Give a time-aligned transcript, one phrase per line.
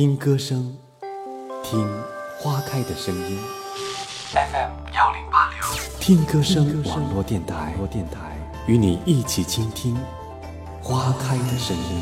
[0.00, 0.74] 听歌声，
[1.62, 1.86] 听
[2.38, 3.38] 花开的声音。
[4.32, 5.60] FM 幺零八六，
[6.00, 8.34] 听歌声网络电台，电台
[8.66, 9.94] 与你一起倾听
[10.80, 12.00] 花开的声音。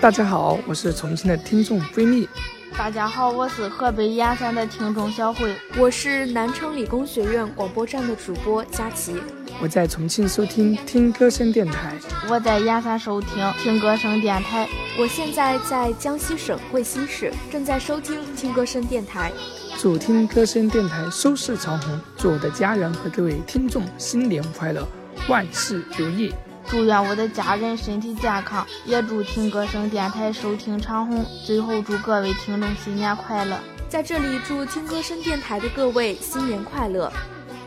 [0.00, 2.28] 大家好，我是重庆的听众菲蜜。
[2.76, 5.56] 大家好，我是河北燕山的听众小慧。
[5.76, 9.20] 我是南昌理工学院广播站的主播佳琪。
[9.60, 11.92] 我在重庆收听听歌声电台。
[12.28, 14.68] 我在盐山收听听歌声电台。
[14.96, 19.32] 我现在在江西省贵溪市，正在收听听歌声电台。
[19.76, 24.86] 祝听歌声电台收视长虹，祝我的家人和各位听众新年快乐，
[25.28, 26.32] 万事如意。
[26.68, 31.24] 祝愿我的家人身体健康，也祝听歌声电台收听长虹。
[31.44, 33.58] 最后祝各位听众新年快乐！
[33.88, 37.10] 在这里祝听歌声电台的各位新年快乐，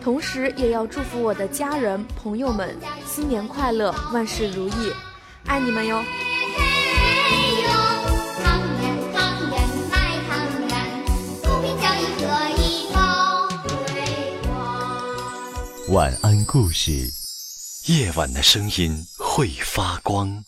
[0.03, 4.73] 同时也要祝福我的家人朋友们新年快乐，万事如意，
[5.45, 6.03] 爱你们哟！
[15.89, 16.91] 晚安故事。
[17.87, 20.43] 夜晚的声音会发光。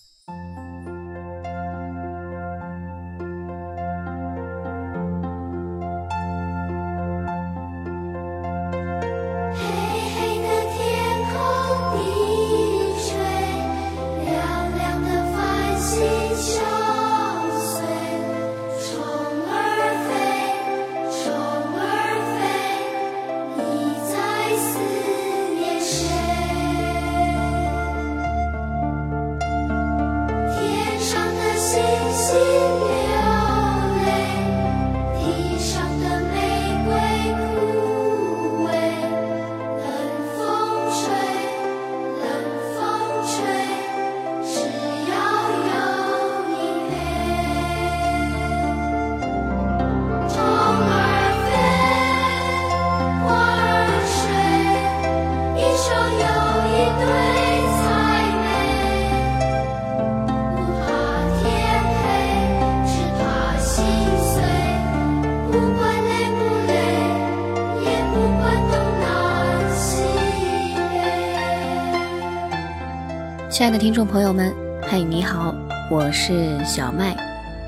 [73.54, 75.54] 亲爱的听众朋友们，嗨，你好，
[75.88, 77.16] 我是小麦，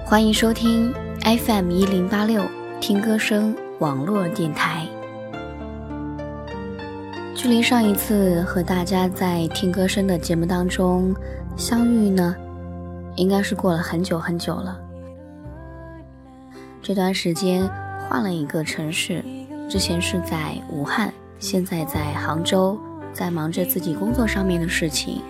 [0.03, 0.91] 欢迎收听
[1.21, 2.43] FM 一零八六
[2.81, 4.83] 听歌声网络电台。
[7.35, 11.15] 距离上一次和大家在听歌声的节目当中
[11.55, 12.35] 相遇呢，
[13.15, 14.79] 应该是过了很久很久了。
[16.81, 17.69] 这段时间
[18.09, 19.23] 换了一个城市，
[19.69, 22.75] 之前是在武汉，现在在杭州，
[23.13, 25.21] 在忙着自己工作上面的事情。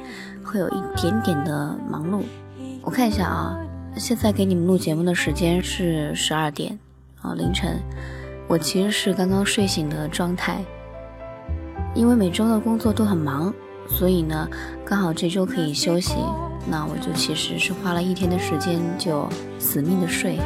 [0.46, 2.22] 会有一点点的忙碌，
[2.84, 3.58] 我看一下啊，
[3.98, 6.78] 现在给你们录节目的时间是十二点
[7.22, 7.82] 啊凌晨，
[8.48, 10.64] 我其实是刚刚睡醒的状态，
[11.96, 13.52] 因为每周的工作都很忙，
[13.88, 14.48] 所以呢
[14.86, 16.14] 刚好这周可以休息，
[16.70, 19.28] 那我就其实是花了一天的时间就
[19.58, 20.38] 死命的睡，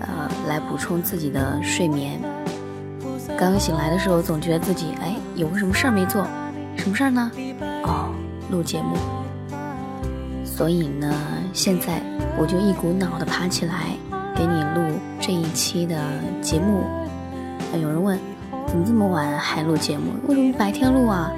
[0.00, 2.18] 呃来补充自己的睡眠。
[3.38, 6.26] 刚刚醒来的时候，总觉得自己哎有个什么事儿没做，
[6.76, 7.30] 什么事儿呢？
[7.84, 8.10] 哦，
[8.50, 8.96] 录节目。
[10.58, 11.14] 所以呢，
[11.52, 12.02] 现在
[12.36, 13.96] 我就一股脑的爬起来，
[14.34, 15.96] 给你录这一期的
[16.42, 16.82] 节目。
[17.80, 18.18] 有人问，
[18.66, 20.06] 怎么这么晚还录节目？
[20.26, 21.30] 为什么白天录啊？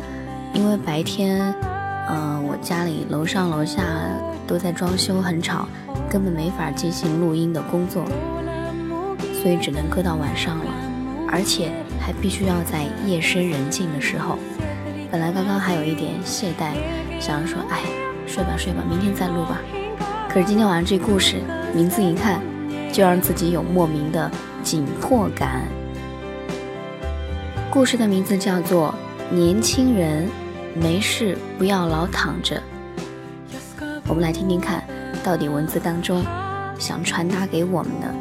[0.54, 1.54] 因为白天，
[2.08, 3.82] 呃，我家里楼上楼下
[4.46, 5.68] 都在装修，很吵，
[6.08, 8.02] 根本没法进行录音的工作，
[9.42, 10.72] 所以只能搁到晚上了，
[11.30, 11.70] 而且
[12.00, 14.38] 还必须要在夜深人静的时候。
[15.10, 16.72] 本来刚刚还有一点懈怠，
[17.20, 18.09] 想着说，哎。
[18.32, 19.60] 睡吧睡吧，明天再录吧。
[20.28, 21.38] 可是今天晚上这故事
[21.74, 22.40] 名字一看，
[22.92, 24.30] 就让自己有莫名的
[24.62, 25.66] 紧迫感。
[27.72, 28.94] 故事的名字叫做
[29.34, 30.28] 《年轻人
[30.76, 32.56] 没事不要老躺着》。
[34.06, 34.84] 我们来听听看，
[35.24, 36.24] 到底文字当中
[36.78, 38.14] 想传达给我们的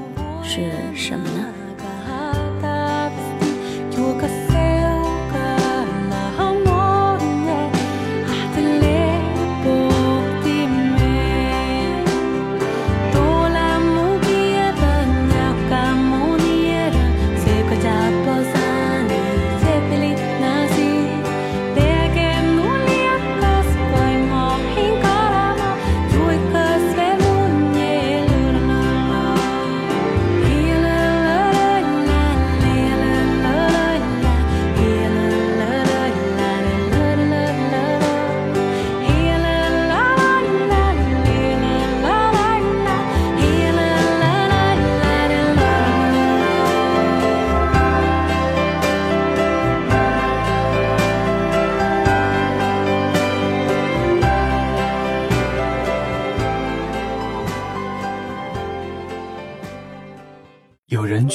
[0.44, 1.46] 是什么呢？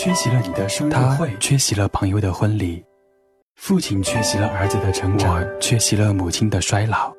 [0.04, 2.84] 缺席了你的生日会，缺席了朋友的婚礼，
[3.56, 7.10] 父亲缺席了儿子的成长，缺席了母亲的衰老，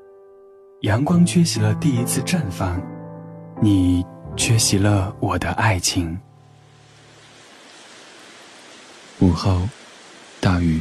[0.82, 2.80] 阳光缺席了第一次绽放，
[3.60, 4.06] 你
[4.38, 6.16] 缺席了我的爱情。
[9.18, 9.68] 午后，
[10.40, 10.80] 大雨，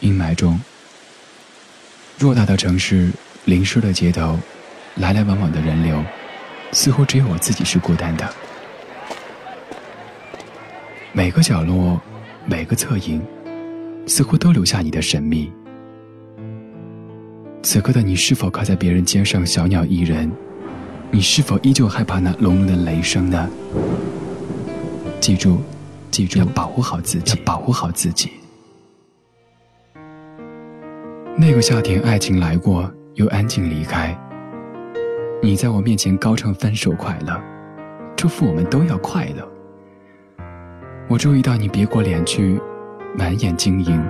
[0.00, 0.60] 阴霾中，
[2.18, 3.10] 偌大的城市，
[3.46, 4.38] 淋湿的街头，
[4.96, 6.04] 来来往往的人流，
[6.72, 8.30] 似乎只有我自己是孤单的。
[11.16, 11.98] 每个角落，
[12.44, 13.22] 每个侧影，
[14.06, 15.50] 似乎都留下你的神秘。
[17.62, 20.30] 此刻的你，是否靠在别人肩上，小鸟依人？
[21.10, 23.48] 你是否依旧害怕那隆隆的雷声呢？
[25.18, 25.62] 记住，
[26.10, 28.32] 记住，要保护好自己，保护好自己。
[31.34, 34.14] 那个夏天，爱情来过，又安静离开。
[35.42, 37.42] 你在我面前高唱分手快乐，
[38.14, 39.55] 祝福我们都要快乐。
[41.08, 42.60] 我注意到你别过脸去，
[43.16, 44.04] 满眼晶莹，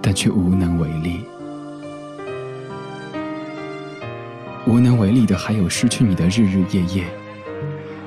[0.00, 1.24] 但却无能为力。
[4.64, 7.04] 无能为力的还有失去你的日日夜夜。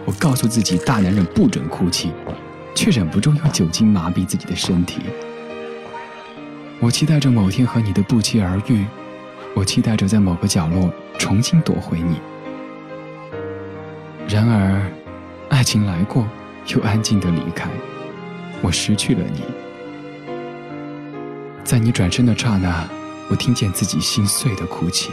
[0.06, 2.14] 我告诉自己，大男人不准哭泣，
[2.74, 5.02] 却忍不住用酒精麻痹自己的身体。
[6.80, 8.86] 我期待着某天和你的不期而遇，
[9.54, 12.22] 我期待着在某个角落重新夺回你。
[14.30, 14.90] 然而，
[15.50, 16.26] 爱情来过。
[16.68, 17.70] 又安静的离开，
[18.62, 19.42] 我失去了你。
[21.64, 22.88] 在你转身的刹那，
[23.30, 25.12] 我听见自己心碎的哭泣。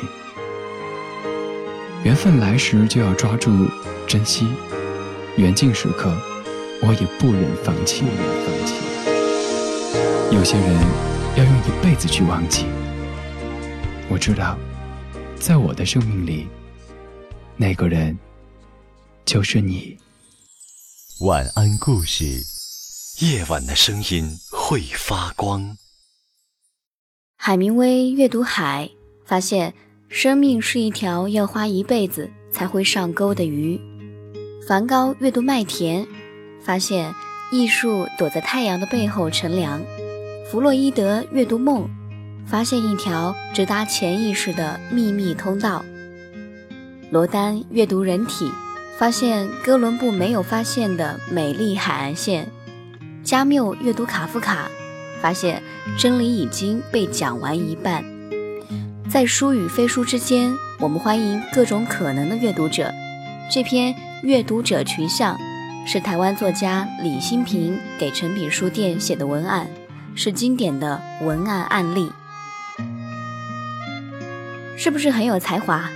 [2.05, 3.67] 缘分来时就要抓住
[4.06, 4.49] 珍惜，
[5.37, 6.17] 缘尽时刻，
[6.81, 8.05] 我也不忍放弃。
[10.31, 10.81] 有些人
[11.37, 12.67] 要用一辈子去忘记。
[14.09, 14.56] 我知道，
[15.37, 16.47] 在我的生命里，
[17.56, 18.17] 那个人
[19.25, 19.97] 就是你。
[21.23, 22.44] 晚安故事，
[23.26, 25.76] 夜晚的声音会发光。
[27.37, 28.88] 海明威阅读海，
[29.25, 29.75] 发现
[30.09, 33.81] 生命是一条要花一辈子才会上钩的鱼。
[34.65, 36.06] 梵高阅读麦田，
[36.62, 37.12] 发现
[37.50, 39.85] 艺术躲在太阳的背后乘凉。
[40.49, 41.91] 弗洛伊德阅读梦，
[42.47, 45.85] 发现一条直达潜意识的秘密通道。
[47.11, 48.49] 罗丹阅读人体。
[48.99, 52.50] 发现哥伦布没有发现的美丽海岸线。
[53.23, 54.69] 加缪阅读卡夫卡，
[55.23, 55.62] 发现
[55.97, 58.05] 真理已经被讲完一半。
[59.09, 62.93] 在书与非书之间，我们欢迎各种可能的阅读者。
[63.49, 65.39] 这篇阅读者群像
[65.87, 69.69] 是台湾作家李新平给诚品书店写的文案，
[70.17, 72.11] 是经典的文案案例。
[74.77, 75.89] 是不是很有才华？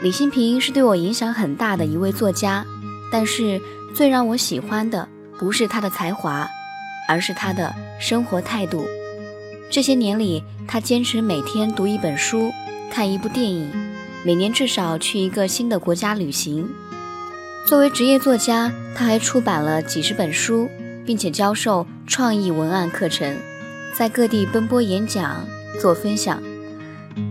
[0.00, 2.64] 李新平是对我影响很大的一位作家，
[3.10, 3.60] 但是
[3.92, 6.48] 最让我喜欢的不是他的才华，
[7.08, 8.86] 而是他的生活态度。
[9.68, 12.52] 这些年里，他坚持每天读一本书，
[12.92, 13.68] 看一部电影，
[14.24, 16.70] 每年至少去一个新的国家旅行。
[17.66, 20.68] 作为职业作家，他还出版了几十本书，
[21.04, 23.36] 并且教授创意文案课程，
[23.96, 25.44] 在各地奔波演讲、
[25.80, 26.40] 做分享。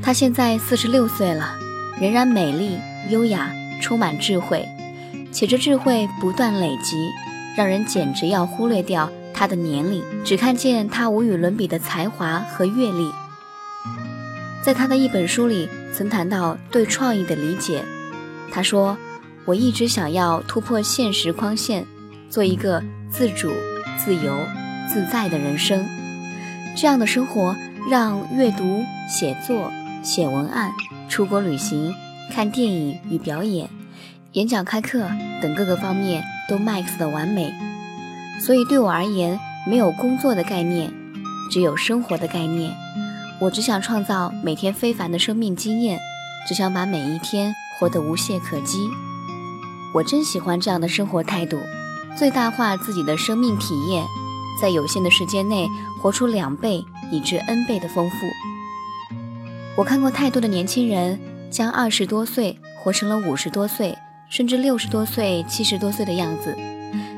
[0.03, 1.55] 他现在四十六岁了。
[1.99, 2.77] 仍然美丽、
[3.09, 3.51] 优雅、
[3.81, 4.65] 充满智慧，
[5.31, 7.09] 且这智慧不断累积，
[7.55, 13.11] 让人简直要忽略掉她的年龄，只看见她无与伦比的才华和阅历。
[14.63, 17.83] 在他的一本书里，曾谈到对创意的理解。
[18.51, 18.97] 他说
[19.45, 21.85] ：“我一直想要突破现实框线，
[22.29, 23.49] 做一个自主、
[23.97, 24.37] 自由、
[24.91, 25.85] 自在的人生。
[26.75, 27.55] 这样的生活，
[27.89, 29.71] 让阅读、写作、
[30.03, 30.71] 写文案。”
[31.09, 31.93] 出国旅行、
[32.33, 33.69] 看电影与表演、
[34.33, 35.09] 演讲开课
[35.41, 37.53] 等各个方面都 max 的完美，
[38.39, 40.91] 所以对我而言，没有工作的概念，
[41.49, 42.71] 只有生活的概念。
[43.39, 45.99] 我只想创造每天非凡的生命经验，
[46.47, 48.89] 只想把每一天活得无懈可击。
[49.93, 51.57] 我真喜欢这样的生活态度，
[52.17, 54.05] 最大化自己的生命体验，
[54.61, 55.67] 在有限的时间内
[56.01, 58.15] 活出两倍以至 n 倍的丰富。
[59.77, 61.19] 我看过太多的年轻人
[61.51, 63.95] 将二十多岁活成了五十多岁，
[64.27, 66.57] 甚至六十多岁、七十多岁的样子。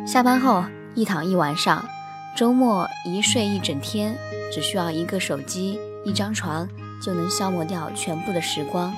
[0.06, 1.88] 下班后一躺一晚上，
[2.36, 4.14] 周末一睡一整天，
[4.52, 6.68] 只需要一个手机、一张床
[7.02, 8.94] 就能消磨掉全部的时光。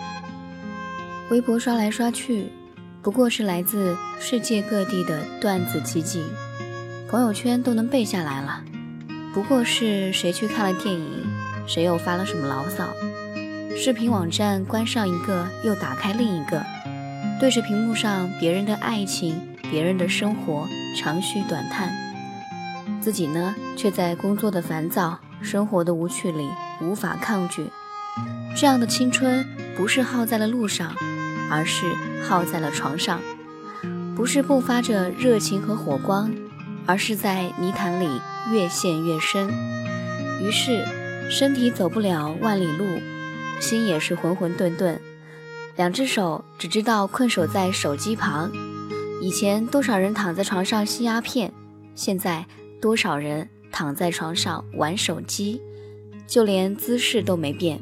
[1.29, 2.51] 微博刷来刷去，
[3.03, 6.25] 不过是来自世界各地的段子集锦，
[7.07, 8.63] 朋友圈都能背下来了。
[9.35, 11.27] 不过是谁去看了电影，
[11.67, 12.87] 谁又发了什么牢骚。
[13.75, 16.63] 视频网站关上一个，又打开另一个，
[17.39, 21.91] 对着屏幕上别人的爱情、别人的生活长吁短叹，
[22.99, 26.47] 自己呢却在工作的烦躁、生活的无趣里
[26.79, 27.69] 无法抗拒。
[28.55, 30.93] 这样的青春不是耗在了路上，
[31.49, 31.85] 而是
[32.21, 33.17] 耗在了床上；
[34.15, 36.31] 不是迸发着热情和火光，
[36.85, 38.07] 而是在泥潭里
[38.51, 39.49] 越陷越深。
[40.41, 40.85] 于是，
[41.31, 42.85] 身体走不了万里路，
[43.61, 44.97] 心也是浑浑沌沌。
[45.77, 48.51] 两只手只知道困守在手机旁。
[49.21, 51.53] 以前多少人躺在床上吸鸦片，
[51.95, 52.45] 现在
[52.81, 55.61] 多少人躺在床上玩手机，
[56.27, 57.79] 就连姿势都没变。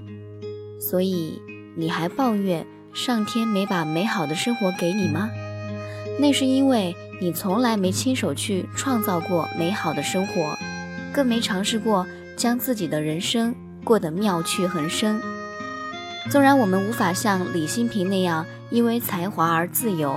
[0.79, 1.41] 所以
[1.75, 5.29] 你还抱怨上天没把美好的生活给你吗？
[6.19, 10.57] 那是因为你从来没亲手去创造过美好的生活，
[11.13, 12.05] 更没尝试过
[12.35, 15.21] 将自己的人生过得妙趣横生。
[16.29, 20.15] 纵然我们无法像李新平那样因为才华而自由，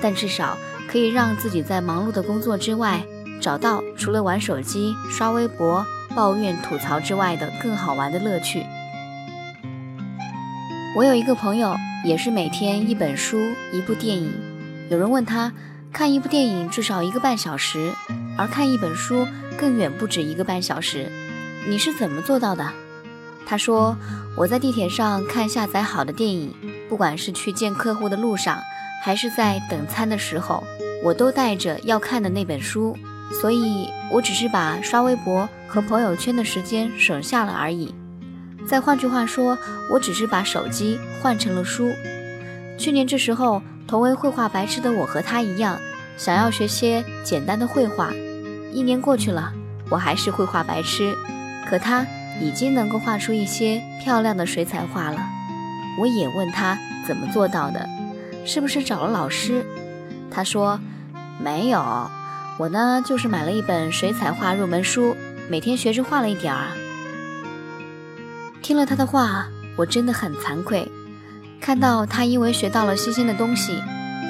[0.00, 0.56] 但至少
[0.88, 3.02] 可以让自己在忙碌的工作之外，
[3.38, 8.64] 找到除了玩手机、刷微博、抱怨吐槽之外的更好玩的乐趣。
[10.96, 13.38] 我有一个朋友，也是每天一本书、
[13.72, 14.32] 一部电影。
[14.88, 15.52] 有人问他，
[15.92, 17.92] 看一部电影至少一个半小时，
[18.38, 19.26] 而看一本书
[19.58, 21.10] 更远不止一个半小时，
[21.68, 22.72] 你是怎么做到的？
[23.46, 23.96] 他说
[24.36, 26.54] ：“我在地铁上看下载好的电影，
[26.88, 28.58] 不管是去见客户的路上，
[29.04, 30.64] 还是在等餐的时候，
[31.04, 32.96] 我都带着要看的那本书，
[33.40, 37.94] 所以我只是把刷微博和朋友圈的时间省下了而已。”
[38.66, 39.58] 再换句话说，
[39.90, 41.92] 我只是把手机换成了书。
[42.78, 45.78] 去年这时候，同为绘画白痴的我和他一样，
[46.16, 48.12] 想要学些简单的绘画。
[48.72, 49.52] 一年过去了，
[49.90, 51.14] 我还是绘画白痴，
[51.68, 52.06] 可他
[52.40, 55.18] 已经能够画出一些漂亮的水彩画了。
[56.00, 57.88] 我也问他怎么做到的，
[58.46, 59.64] 是不是找了老师？
[60.30, 60.80] 他说
[61.38, 62.10] 没有，
[62.58, 65.16] 我呢就是买了一本水彩画入门书，
[65.50, 66.68] 每天学着画了一点儿。
[68.62, 69.46] 听了他的话，
[69.76, 70.90] 我真的很惭愧。
[71.60, 73.82] 看到他因为学到了新鲜的东西，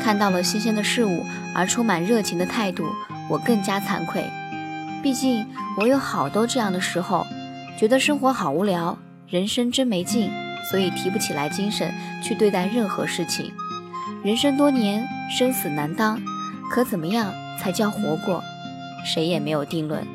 [0.02, 2.84] 看到了新鲜的事物而充满热情的态度，
[3.30, 4.24] 我更加惭愧。
[5.02, 5.46] 毕竟
[5.78, 7.26] 我有好多这样的时候，
[7.78, 8.96] 觉得生活好无聊，
[9.28, 10.30] 人生真没劲，
[10.70, 13.52] 所以提不起来精神去对待任何事情。
[14.22, 16.20] 人生多年，生死难当，
[16.70, 18.42] 可怎么样才叫活过？
[19.04, 20.06] 谁也没有定论。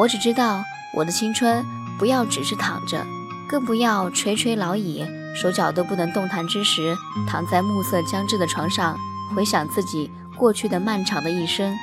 [0.00, 0.62] 我只知道
[0.94, 1.64] 我的青春。
[1.98, 3.04] 不要只是躺着，
[3.50, 5.04] 更不要垂垂老矣，
[5.34, 8.96] 手脚都不能动弹之时，躺在暮色将至的床上，
[9.34, 11.76] 回想自己过去的漫长的一生。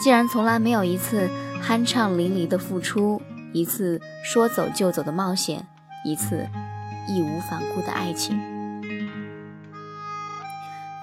[0.00, 1.28] 既然从来没有一次
[1.62, 3.20] 酣畅淋漓的付出，
[3.58, 5.66] 一次说走就走的冒险，
[6.04, 6.46] 一次
[7.08, 8.38] 义无反顾的爱情。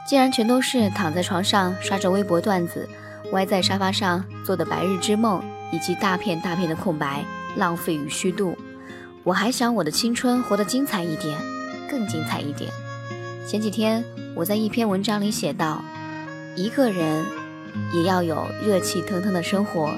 [0.08, 2.88] 既然全都是躺在床上刷着微博段子，
[3.34, 7.26] 歪在沙发上做的白日之梦，以及大片大片的空白。
[7.58, 8.58] 浪费与虚度，
[9.24, 11.40] 我还想我的青春活得精彩一点，
[11.90, 12.70] 更精彩一点。
[13.48, 14.04] 前几天
[14.36, 15.82] 我在一篇文章里写道：
[16.58, 17.26] 一个人
[17.94, 19.90] 也要有热气腾腾的生活。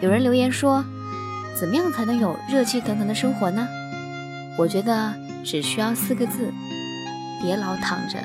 [0.00, 0.82] 有人留言说：
[1.58, 3.66] 怎么样才能有热气腾腾的生活呢？
[4.56, 6.52] 我觉得只需要四个字：
[7.42, 8.18] 别老躺着。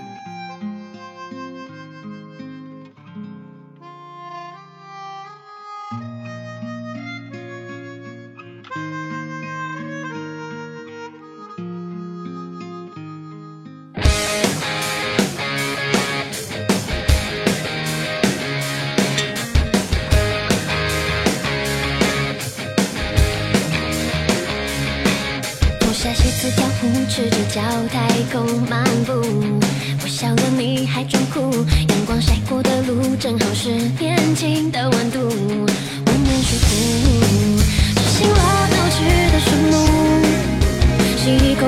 [27.10, 29.14] 赤着脚太空漫步，
[30.02, 31.52] 我笑了你还装酷。
[31.90, 33.70] 阳光晒过的路，正好是
[34.00, 36.68] 年轻的温度，温暖舒服。
[37.96, 38.98] 执行了闹去
[39.32, 39.76] 的树木，
[41.18, 41.68] 吸一口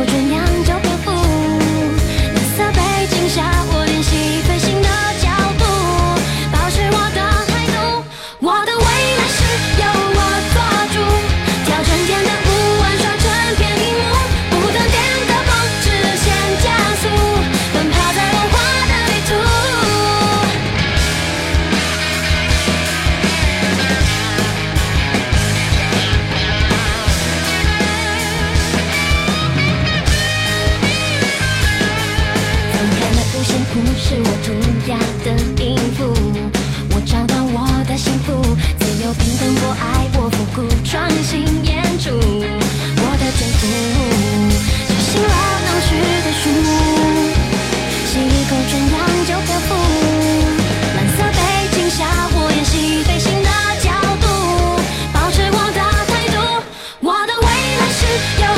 [58.12, 58.51] Yeah.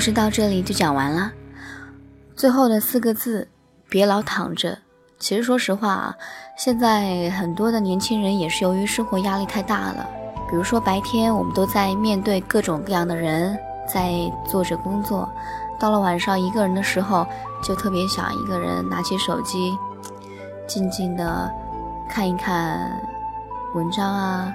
[0.00, 1.30] 故事到这里就讲完了。
[2.34, 3.46] 最后的四个字，
[3.86, 4.78] 别老躺着。
[5.18, 6.16] 其实说实话啊，
[6.56, 10.08] 现在很多的年轻人也是由于生活压力太大了。
[10.48, 13.54] 比如说白天我们都在面对各种各样的人，
[13.86, 14.10] 在
[14.48, 15.28] 做着工作，
[15.78, 17.26] 到了晚上一个人的时候，
[17.62, 19.76] 就特别想一个人拿起手机，
[20.66, 21.52] 静静的
[22.08, 22.90] 看一看
[23.74, 24.50] 文章啊，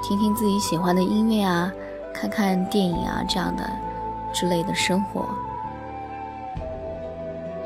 [0.00, 1.72] 听听自己喜欢的音乐啊，
[2.14, 3.68] 看看电影啊这样的
[4.38, 5.28] 之类的生活。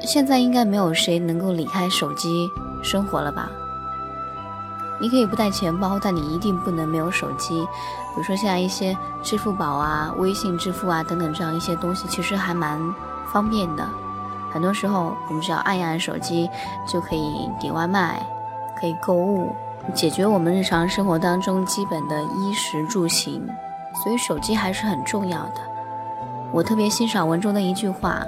[0.00, 2.48] 现在应该没有谁能够离开手机
[2.82, 3.50] 生活了吧？
[5.00, 7.60] 你可以不带钱包，但你一定不能没有手机。
[8.14, 12.80] 比如说现在一些支付宝啊、微信支付啊等等这样一些东西，其实还蛮
[13.32, 13.86] 方便的。
[14.52, 16.48] 很多时候我们只要按一按手机，
[16.86, 18.24] 就可以点外卖，
[18.78, 19.54] 可以购物，
[19.94, 23.46] 解决我们日常生活当中基本的衣食住行。
[24.02, 25.71] 所以手机还是很重要的。
[26.52, 28.26] 我特别欣赏文中的一句话。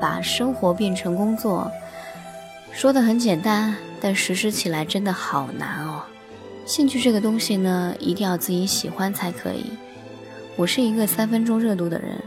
[0.00, 1.68] 把生活变成工作，
[2.70, 6.04] 说的很简单，但实施起来真的好难哦。
[6.64, 9.64] 兴趣这个东西呢，一定要自己喜欢才可以。
[10.54, 12.22] 我是一个三分钟热度的人，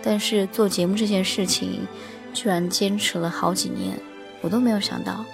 [0.00, 1.88] 但是做节目这件事情，
[2.32, 3.98] 居然坚持了好几年，
[4.40, 5.24] 我都没有想到。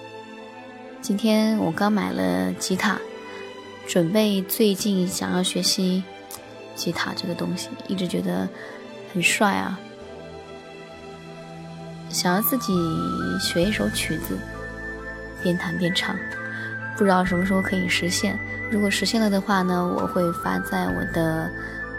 [1.03, 2.99] 今天我刚买了吉他，
[3.87, 6.03] 准备最近想要学习
[6.75, 8.49] 吉他这个东西，一直觉得
[9.15, 9.79] 很帅啊。
[12.11, 12.75] 想要自己
[13.41, 14.37] 学一首曲子，
[15.43, 16.15] 边弹边唱，
[16.97, 18.39] 不知道什么时候可以实现。
[18.71, 21.51] 如果实现了的话呢，我会发在我的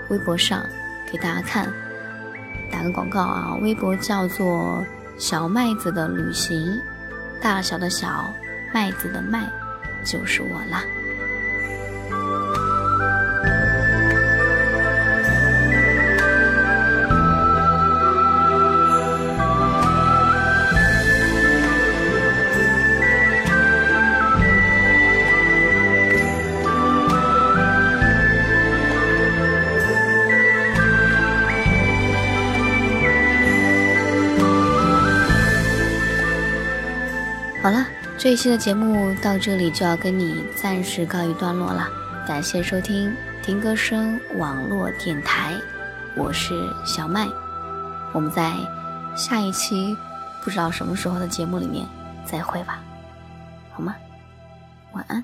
[0.10, 0.66] 微博上
[1.12, 1.72] 给大家看。
[2.72, 4.86] 打个广告啊，微博叫做
[5.18, 6.80] “小麦子的旅行”，
[7.42, 8.34] 大小的小
[8.74, 9.50] 麦子的麦，
[10.04, 10.84] 就是我啦。
[38.26, 41.88] 这一期的节目到这里就要跟你暂时告一段落了。
[42.28, 45.54] 感谢收听听歌声网络电台，
[46.16, 47.28] 我是小麦，
[48.14, 48.52] 我们在
[49.16, 49.96] 下一期
[50.44, 51.86] 不知道什么时候的节目里面
[52.26, 52.80] 再会吧，
[53.72, 53.96] 好吗？
[54.94, 55.24] 晚安。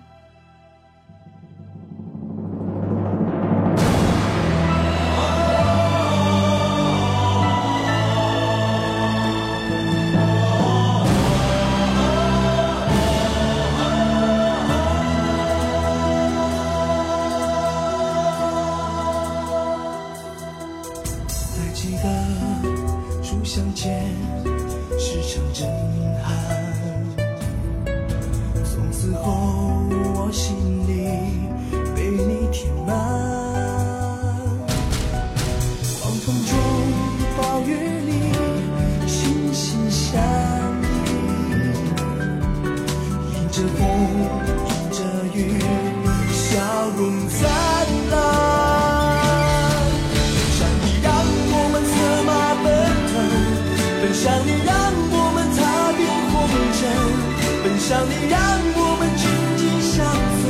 [58.02, 58.42] 想你，让
[58.74, 59.30] 我们紧
[59.62, 60.02] 紧相
[60.42, 60.50] 随；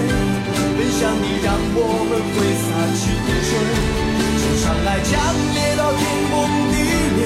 [0.71, 3.51] 奔向你，让我们挥洒青春。
[4.39, 5.11] 这场爱强
[5.51, 6.33] 烈到天崩
[6.71, 6.75] 地
[7.11, 7.19] 裂，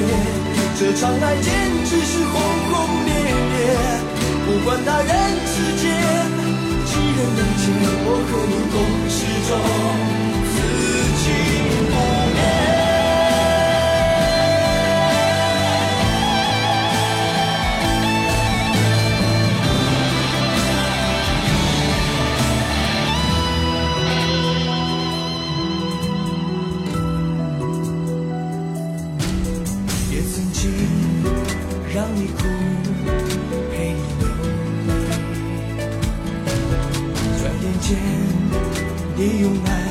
[0.80, 1.54] 这场爱简
[1.86, 2.34] 直是轰
[2.74, 2.74] 轰
[3.06, 3.56] 烈烈。
[4.48, 5.14] 不管他人
[5.46, 5.94] 世间
[6.90, 7.70] 几人能解，
[8.02, 8.76] 我和你共
[9.08, 9.54] 始终。
[31.94, 32.44] 让你哭，
[33.72, 35.10] 陪你流泪。
[37.40, 37.88] 转眼间，
[39.16, 39.85] 你用爱。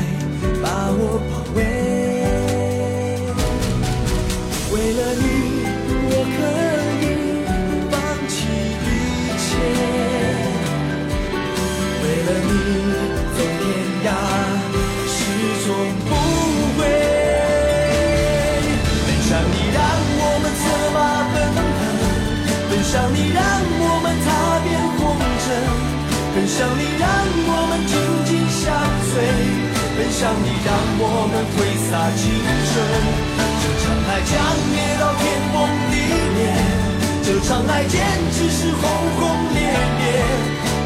[37.47, 38.01] 这场爱简
[38.33, 39.21] 直是轰轰
[39.53, 40.03] 烈烈。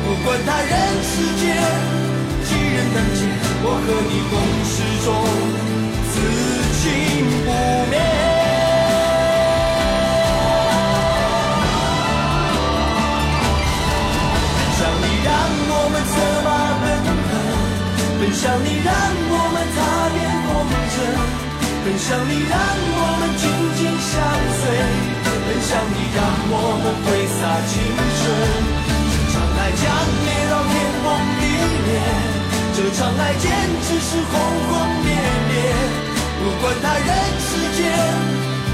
[0.02, 0.70] 不管他人
[1.04, 1.54] 世间
[2.42, 3.22] 几人能解，
[3.62, 4.34] 我和你共
[4.66, 5.06] 始终，
[6.10, 6.18] 此
[6.82, 6.82] 情
[7.46, 7.48] 不
[7.90, 7.94] 灭。
[14.58, 15.30] 奔向你，让
[15.70, 16.46] 我们策马
[16.82, 17.30] 奔腾；
[18.18, 18.90] 奔向你，让
[19.30, 19.78] 我们踏
[20.10, 20.50] 遍红
[20.90, 20.96] 尘。
[21.84, 22.58] 奔向你，让
[22.98, 23.46] 我们紧
[23.78, 24.10] 紧相
[24.58, 24.66] 随；
[25.68, 28.24] 像你，让我们挥洒青春。
[29.04, 29.84] 这场爱将
[30.24, 30.72] 烈到天
[31.04, 31.44] 崩地
[31.84, 31.92] 裂，
[32.72, 33.44] 这场爱简
[33.84, 34.32] 直是轰
[34.64, 34.72] 轰
[35.04, 35.12] 烈
[35.50, 35.52] 烈。
[36.40, 37.84] 不管他人世间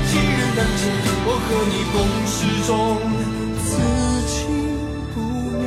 [0.07, 0.87] 几人能解，
[1.27, 1.97] 我和你共
[2.31, 2.73] 始终，
[3.65, 3.67] 此
[4.31, 4.33] 情
[5.15, 5.17] 不
[5.59, 5.67] 灭。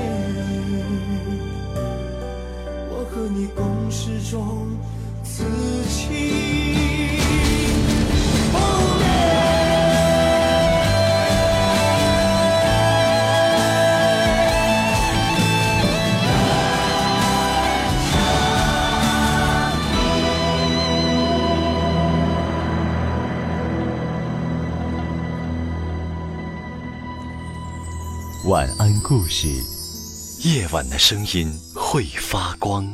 [2.90, 3.60] 我和你共
[3.92, 4.00] 始
[4.32, 4.40] 终，
[5.26, 5.44] 此
[5.90, 6.97] 情。
[28.48, 29.50] 晚安故事，
[30.48, 32.88] 夜晚的声音会发光。